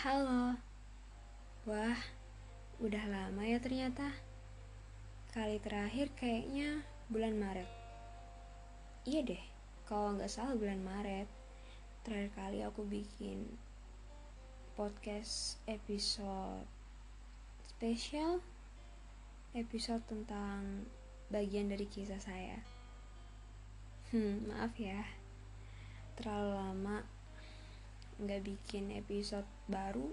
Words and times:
Halo. 0.00 0.56
Wah, 1.68 2.00
udah 2.80 3.04
lama 3.04 3.44
ya 3.44 3.60
ternyata. 3.60 4.08
Kali 5.28 5.60
terakhir 5.60 6.08
kayaknya 6.16 6.80
bulan 7.12 7.36
Maret. 7.36 7.68
Iya 9.04 9.20
deh, 9.28 9.44
kalau 9.84 10.16
nggak 10.16 10.32
salah 10.32 10.56
bulan 10.56 10.80
Maret. 10.80 11.28
Terakhir 12.00 12.32
kali 12.32 12.64
aku 12.64 12.88
bikin 12.88 13.44
podcast 14.72 15.60
episode 15.68 16.64
spesial 17.60 18.40
episode 19.52 20.00
tentang 20.08 20.88
bagian 21.28 21.68
dari 21.68 21.84
kisah 21.84 22.24
saya. 22.24 22.56
Hmm, 24.16 24.48
maaf 24.48 24.72
ya, 24.80 25.04
terlalu 26.16 26.56
lama 26.56 27.19
nggak 28.20 28.44
bikin 28.44 28.92
episode 28.92 29.48
baru. 29.66 30.12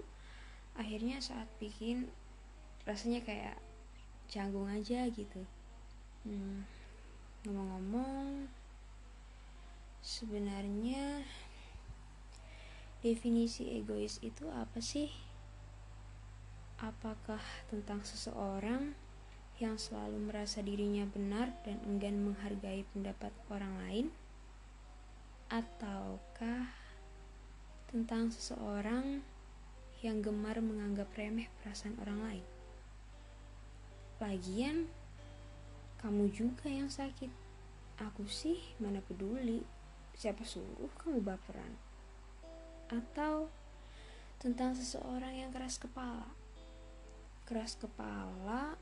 Akhirnya 0.74 1.20
saat 1.20 1.46
bikin 1.60 2.08
rasanya 2.88 3.20
kayak 3.20 3.58
canggung 4.32 4.68
aja 4.68 5.08
gitu. 5.12 5.44
Hmm, 6.24 6.64
ngomong-ngomong, 7.44 8.48
sebenarnya 10.04 11.24
definisi 13.04 13.76
egois 13.76 14.18
itu 14.24 14.48
apa 14.50 14.80
sih? 14.80 15.12
Apakah 16.78 17.42
tentang 17.68 18.06
seseorang 18.06 18.94
yang 19.58 19.74
selalu 19.74 20.30
merasa 20.30 20.62
dirinya 20.62 21.02
benar 21.10 21.50
dan 21.66 21.82
enggan 21.82 22.22
menghargai 22.22 22.86
pendapat 22.94 23.34
orang 23.50 23.74
lain? 23.82 24.06
Ataukah 25.50 26.87
tentang 27.88 28.28
seseorang 28.28 29.24
yang 30.04 30.20
gemar 30.20 30.60
menganggap 30.60 31.08
remeh 31.16 31.48
perasaan 31.60 31.96
orang 32.04 32.20
lain? 32.20 32.46
Lagian, 34.18 34.90
kamu 36.02 36.30
juga 36.30 36.68
yang 36.68 36.92
sakit. 36.92 37.30
Aku 37.98 38.28
sih 38.30 38.58
mana 38.78 39.02
peduli. 39.02 39.64
Siapa 40.14 40.42
suruh 40.42 40.90
kamu 40.98 41.22
baperan? 41.22 41.74
Atau 42.90 43.50
tentang 44.38 44.74
seseorang 44.74 45.34
yang 45.34 45.50
keras 45.50 45.78
kepala? 45.78 46.26
Keras 47.46 47.78
kepala 47.78 48.74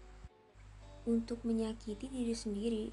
untuk 1.06 1.46
menyakiti 1.46 2.10
diri 2.10 2.34
sendiri 2.34 2.86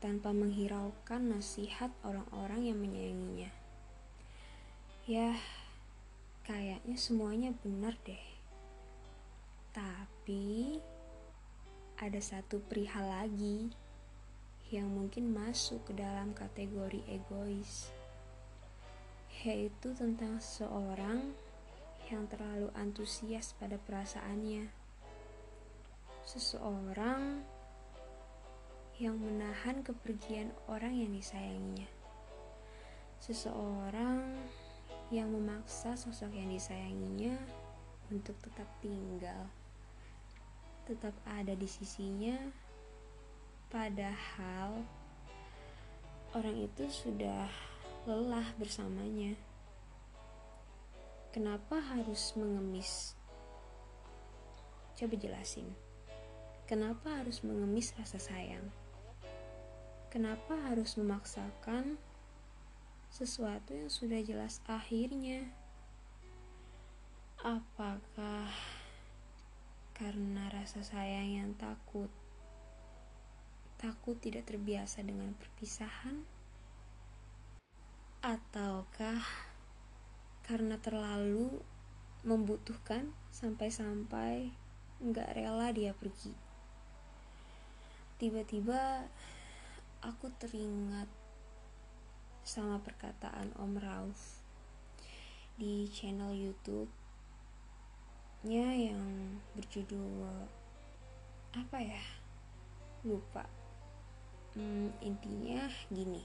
tanpa 0.00 0.32
menghiraukan 0.32 1.34
nasihat 1.34 1.90
orang-orang 2.06 2.72
yang 2.72 2.78
menyayanginya. 2.80 3.65
Ya, 5.06 5.38
kayaknya 6.42 6.98
semuanya 6.98 7.54
benar 7.62 7.94
deh. 8.02 8.26
Tapi 9.70 10.82
ada 11.94 12.18
satu 12.18 12.58
perihal 12.58 13.06
lagi 13.06 13.70
yang 14.74 14.90
mungkin 14.90 15.30
masuk 15.30 15.86
ke 15.86 15.94
dalam 15.94 16.34
kategori 16.34 17.06
egois, 17.06 17.94
yaitu 19.46 19.94
tentang 19.94 20.42
seseorang 20.42 21.38
yang 22.10 22.26
terlalu 22.26 22.74
antusias 22.74 23.54
pada 23.54 23.78
perasaannya 23.78 24.66
seseorang 26.26 27.46
yang 28.98 29.14
menahan 29.22 29.86
kepergian 29.86 30.50
orang 30.66 30.98
yang 30.98 31.14
disayanginya. 31.14 31.86
Seseorang 33.22 34.34
yang 35.10 35.30
memaksa 35.30 35.94
sosok 35.94 36.34
yang 36.34 36.50
disayanginya 36.50 37.38
untuk 38.10 38.34
tetap 38.42 38.66
tinggal, 38.82 39.46
tetap 40.86 41.14
ada 41.26 41.54
di 41.54 41.66
sisinya, 41.66 42.38
padahal 43.70 44.82
orang 46.34 46.56
itu 46.58 46.90
sudah 46.90 47.46
lelah 48.06 48.46
bersamanya. 48.58 49.34
Kenapa 51.30 51.78
harus 51.78 52.32
mengemis? 52.34 53.12
Coba 54.96 55.14
jelasin. 55.20 55.68
Kenapa 56.66 57.22
harus 57.22 57.44
mengemis 57.46 57.94
rasa 57.94 58.18
sayang? 58.18 58.72
Kenapa 60.10 60.56
harus 60.66 60.96
memaksakan 60.96 62.00
sesuatu 63.16 63.72
yang 63.72 63.88
sudah 63.88 64.20
jelas 64.20 64.60
akhirnya? 64.68 65.48
Apakah 67.40 68.44
karena 69.96 70.52
rasa 70.52 70.84
sayang 70.84 71.40
yang 71.40 71.50
takut? 71.56 72.12
Takut 73.80 74.20
tidak 74.20 74.44
terbiasa 74.44 75.00
dengan 75.00 75.32
perpisahan? 75.32 76.28
Ataukah 78.20 79.24
karena 80.44 80.76
terlalu 80.76 81.64
membutuhkan 82.20 83.16
sampai-sampai 83.32 84.52
nggak 85.00 85.32
rela 85.32 85.72
dia 85.72 85.96
pergi? 85.96 86.36
Tiba-tiba 88.20 89.08
aku 90.04 90.28
teringat 90.36 91.08
sama 92.46 92.78
perkataan 92.78 93.50
Om 93.58 93.74
Rauf 93.82 94.38
di 95.58 95.90
channel 95.90 96.30
YouTube-nya 96.30 96.86
yang 98.70 99.34
berjudul 99.58 100.46
apa 101.58 101.78
ya? 101.82 101.98
Lupa. 103.02 103.42
Hmm, 104.54 104.94
intinya 105.02 105.66
gini. 105.90 106.22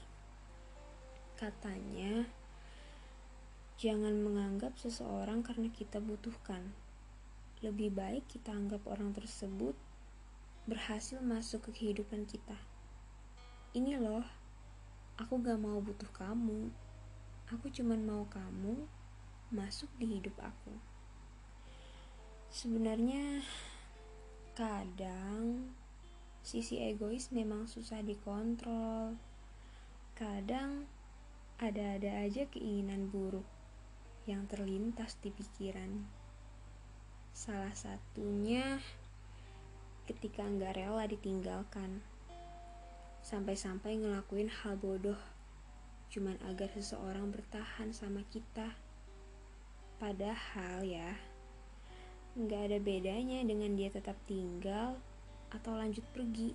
Katanya 1.34 2.22
jangan 3.74 4.14
menganggap 4.22 4.78
seseorang 4.78 5.42
karena 5.42 5.74
kita 5.74 5.98
butuhkan. 5.98 6.70
Lebih 7.66 7.98
baik 7.98 8.30
kita 8.30 8.54
anggap 8.54 8.86
orang 8.86 9.10
tersebut 9.10 9.74
berhasil 10.70 11.18
masuk 11.18 11.66
ke 11.66 11.82
kehidupan 11.82 12.30
kita. 12.30 12.54
Ini 13.74 13.98
loh, 13.98 14.41
aku 15.20 15.40
gak 15.42 15.60
mau 15.60 15.80
butuh 15.82 16.08
kamu. 16.16 16.72
Aku 17.52 17.68
cuman 17.68 18.00
mau 18.00 18.24
kamu 18.32 18.88
masuk 19.52 19.88
di 20.00 20.16
hidup 20.16 20.32
aku. 20.40 20.72
Sebenarnya 22.48 23.44
kadang 24.56 25.72
sisi 26.40 26.80
egois 26.80 27.32
memang 27.32 27.68
susah 27.68 28.00
dikontrol. 28.00 29.16
Kadang 30.16 30.88
ada-ada 31.60 32.24
aja 32.24 32.48
keinginan 32.48 33.08
buruk 33.12 33.44
yang 34.24 34.46
terlintas 34.48 35.18
di 35.20 35.32
pikiran. 35.32 36.04
Salah 37.32 37.72
satunya 37.72 38.78
ketika 40.04 40.44
nggak 40.44 40.76
rela 40.76 41.04
ditinggalkan. 41.08 42.04
Sampai-sampai 43.22 44.02
ngelakuin 44.02 44.50
hal 44.50 44.74
bodoh 44.76 45.18
cuman 46.12 46.36
agar 46.44 46.68
seseorang 46.76 47.32
bertahan 47.32 47.88
sama 47.96 48.20
kita. 48.28 48.76
Padahal 49.96 50.84
ya, 50.84 51.16
nggak 52.36 52.68
ada 52.68 52.78
bedanya 52.82 53.40
dengan 53.40 53.72
dia 53.72 53.88
tetap 53.88 54.20
tinggal 54.28 55.00
atau 55.48 55.72
lanjut 55.72 56.04
pergi. 56.12 56.52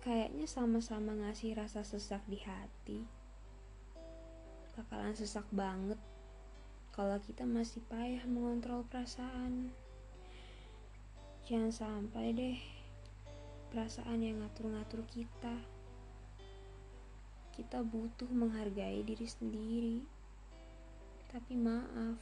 Kayaknya 0.00 0.48
sama-sama 0.48 1.12
ngasih 1.12 1.52
rasa 1.52 1.84
sesak 1.84 2.24
di 2.24 2.40
hati. 2.40 3.04
Bakalan 4.72 5.12
sesak 5.12 5.44
banget 5.52 6.00
kalau 6.96 7.20
kita 7.20 7.44
masih 7.44 7.84
payah 7.92 8.24
mengontrol 8.24 8.88
perasaan. 8.88 9.68
Jangan 11.44 11.68
sampai 11.68 12.32
deh 12.32 12.79
perasaan 13.70 14.20
yang 14.20 14.42
ngatur-ngatur 14.42 15.06
kita. 15.14 15.54
Kita 17.54 17.86
butuh 17.86 18.26
menghargai 18.26 19.06
diri 19.06 19.26
sendiri. 19.30 19.98
Tapi 21.30 21.54
maaf, 21.54 22.18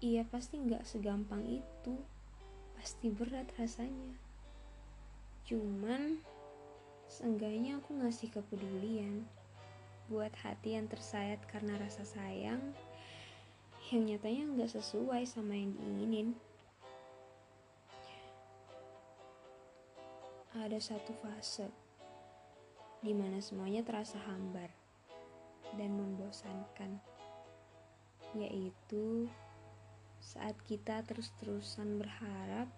iya 0.00 0.24
pasti 0.24 0.56
nggak 0.56 0.88
segampang 0.88 1.44
itu. 1.44 1.94
Pasti 2.80 3.12
berat 3.12 3.52
rasanya. 3.60 4.16
Cuman, 5.44 6.24
seenggaknya 7.12 7.76
aku 7.76 8.00
ngasih 8.00 8.32
kepedulian 8.32 9.28
buat 10.08 10.32
hati 10.40 10.74
yang 10.74 10.88
tersayat 10.88 11.38
karena 11.46 11.76
rasa 11.78 12.02
sayang 12.02 12.72
yang 13.90 14.06
nyatanya 14.06 14.42
nggak 14.56 14.70
sesuai 14.72 15.28
sama 15.28 15.52
yang 15.52 15.76
diinginin. 15.76 16.32
Ada 20.58 20.82
satu 20.82 21.14
fase 21.22 21.70
di 23.06 23.14
mana 23.14 23.38
semuanya 23.38 23.86
terasa 23.86 24.18
hambar 24.26 24.66
dan 25.78 25.94
membosankan. 25.94 26.98
yaitu 28.30 29.26
saat 30.22 30.54
kita 30.62 31.02
terus-terusan 31.02 31.98
berharap 31.98 32.70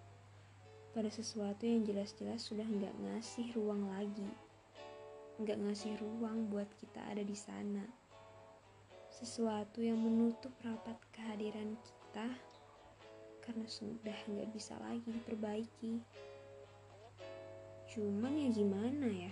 pada 0.97 1.13
sesuatu 1.13 1.69
yang 1.69 1.85
jelas-jelas 1.85 2.41
sudah 2.41 2.65
nggak 2.65 2.93
ngasih 3.05 3.53
ruang 3.53 3.85
lagi, 3.93 4.33
nggak 5.37 5.61
ngasih 5.61 5.93
ruang 6.01 6.49
buat 6.49 6.69
kita 6.81 7.05
ada 7.05 7.21
di 7.21 7.37
sana. 7.37 7.85
Sesuatu 9.13 9.85
yang 9.85 10.01
menutup 10.01 10.57
rapat 10.65 10.97
kehadiran 11.13 11.77
kita 11.85 12.29
karena 13.45 13.69
sudah 13.69 14.17
nggak 14.33 14.49
bisa 14.57 14.73
lagi 14.81 15.05
diperbaiki. 15.05 16.01
Cuman 17.93 18.41
ya 18.41 18.49
gimana 18.49 19.05
ya? 19.05 19.29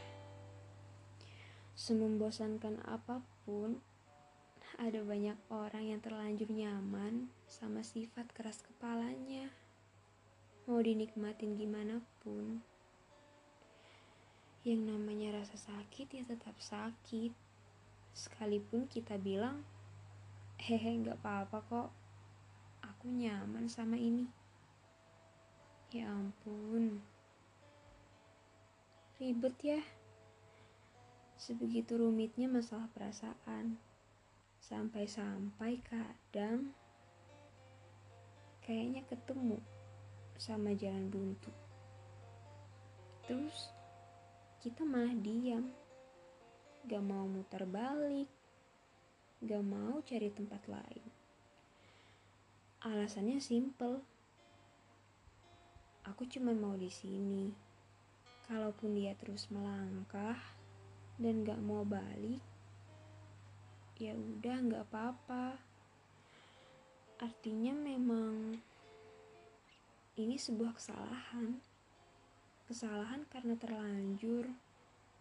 Semembosankan 1.72 2.84
apa 2.84 3.24
pun, 3.48 3.80
ada 4.76 5.00
banyak 5.00 5.40
orang 5.48 5.88
yang 5.88 6.00
terlanjur 6.04 6.52
nyaman 6.52 7.32
sama 7.48 7.80
sifat 7.80 8.28
keras 8.36 8.60
kepalanya. 8.60 9.48
Mau 10.68 10.76
dinikmatin 10.76 11.56
gimana 11.56 12.04
pun. 12.20 12.60
Yang 14.60 14.92
namanya 14.92 15.40
rasa 15.40 15.56
sakit 15.56 16.20
ya 16.20 16.22
tetap 16.28 16.52
sakit. 16.60 17.32
Sekalipun 18.12 18.84
kita 18.92 19.16
bilang, 19.16 19.64
hehe 20.60 21.00
gak 21.00 21.16
apa-apa 21.24 21.64
kok. 21.64 21.88
Aku 22.84 23.08
nyaman 23.08 23.72
sama 23.72 23.96
ini. 23.96 24.28
Ya 25.96 26.12
ampun. 26.12 27.00
Ribet 29.20 29.52
ya. 29.61 29.84
Sebegitu 31.37 32.00
rumitnya 32.00 32.49
masalah 32.49 32.88
perasaan. 32.88 33.76
Sampai-sampai 34.64 35.84
kadang 35.84 36.72
kayaknya 38.64 39.05
ketemu 39.05 39.61
sama 40.40 40.72
jalan 40.72 41.12
buntu. 41.12 41.52
Terus 43.28 43.69
kita 44.64 44.88
malah 44.88 45.12
diam, 45.12 45.69
gak 46.88 47.05
mau 47.05 47.28
muter 47.28 47.69
balik, 47.69 48.32
gak 49.44 49.64
mau 49.69 50.00
cari 50.00 50.32
tempat 50.32 50.64
lain. 50.64 51.05
Alasannya 52.88 53.37
simple. 53.37 54.00
Aku 56.08 56.25
cuma 56.25 56.56
mau 56.56 56.72
di 56.72 56.88
sini. 56.88 57.69
Kalaupun 58.50 58.99
dia 58.99 59.14
terus 59.14 59.47
melangkah 59.47 60.35
dan 61.23 61.47
gak 61.47 61.62
mau 61.62 61.87
balik, 61.87 62.43
ya 63.94 64.11
udah 64.11 64.56
nggak 64.58 64.85
apa-apa. 64.91 65.55
Artinya 67.23 67.79
memang 67.79 68.58
ini 70.19 70.35
sebuah 70.35 70.75
kesalahan. 70.75 71.62
Kesalahan 72.67 73.23
karena 73.31 73.55
terlanjur 73.55 74.50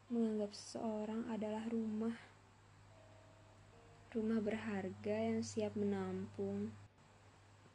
menganggap 0.10 0.50
seseorang 0.50 1.30
adalah 1.30 1.70
rumah. 1.70 2.18
Rumah 4.10 4.42
berharga 4.42 5.18
yang 5.22 5.46
siap 5.46 5.78
menampung. 5.78 6.74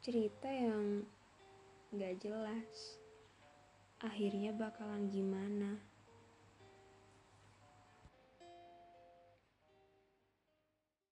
Cerita 0.03 0.51
yang 0.51 1.07
gak 1.95 2.19
jelas 2.19 3.04
akhirnya 4.03 4.51
bakalan 4.51 5.07
gimana 5.07 5.79